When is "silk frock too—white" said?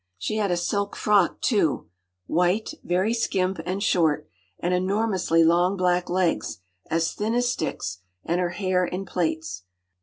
0.57-2.73